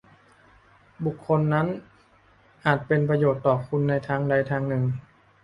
[1.05, 1.67] บุคคลนั้น
[2.65, 4.83] อาจเป็นประโยชน์ต่อคุณในทางใดทางหนึ่ง